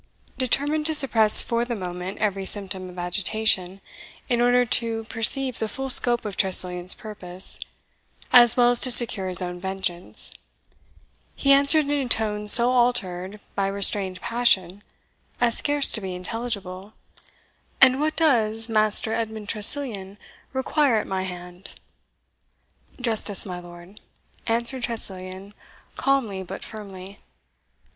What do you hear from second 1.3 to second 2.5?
for the moment every